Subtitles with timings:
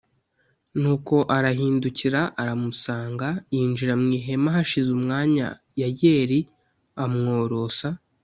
[0.79, 5.45] Nuko arahindukira aramusanga yinjira mu ihema Hashize umwanya
[5.81, 6.39] Yayeli
[7.03, 7.87] amworosa